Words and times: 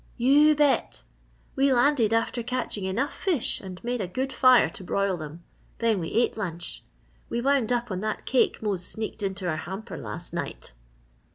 "You 0.17 0.55
bet! 0.55 1.03
We 1.55 1.71
landed 1.71 2.11
after 2.11 2.41
catching 2.41 2.85
enough 2.85 3.13
fish 3.13 3.61
and 3.61 3.79
made 3.83 4.01
a 4.01 4.07
good 4.07 4.33
fire 4.33 4.67
to 4.67 4.83
broil 4.83 5.15
them. 5.15 5.43
Then 5.77 5.99
we 5.99 6.07
ate 6.13 6.35
lunch. 6.37 6.83
We 7.29 7.39
wound 7.39 7.71
up 7.71 7.91
on 7.91 7.99
that 7.99 8.25
cake 8.25 8.63
Mose 8.63 8.83
sneaked 8.83 9.21
into 9.21 9.47
our 9.47 9.57
hamper 9.57 9.97
last 9.97 10.33
night." 10.33 10.73